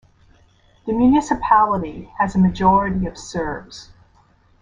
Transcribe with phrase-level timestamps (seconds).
[0.87, 3.91] The municipality has a majority of Serbs.